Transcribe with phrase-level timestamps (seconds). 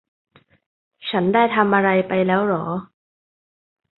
[1.09, 2.65] ฉันได้ทำอะไรไปแล้วหรอ